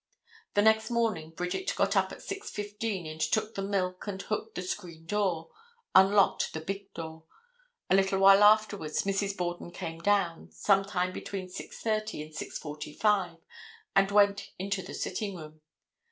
The 0.55 0.63
next 0.63 0.89
morning 0.89 1.29
Bridget 1.29 1.75
got 1.75 1.95
up 1.95 2.11
at 2.11 2.21
6:15 2.23 3.05
and 3.11 3.21
took 3.21 3.49
in 3.49 3.53
the 3.63 3.69
milk 3.69 4.07
and 4.07 4.19
hooked 4.19 4.55
the 4.55 4.63
screen 4.63 5.05
door, 5.05 5.51
unlocked 5.93 6.53
the 6.53 6.59
big 6.59 6.91
door. 6.95 7.25
A 7.87 7.93
little 7.93 8.17
while 8.17 8.41
afterwards 8.43 9.03
Mrs. 9.03 9.37
Borden 9.37 9.69
came 9.69 9.99
down, 9.99 10.49
some 10.49 10.83
time 10.85 11.11
between 11.13 11.49
6:30 11.49 12.23
and 12.23 12.33
6:45, 12.35 13.37
and 13.95 14.09
went 14.09 14.49
into 14.57 14.81
the 14.81 14.95
sitting 14.95 15.35
room. 15.35 15.61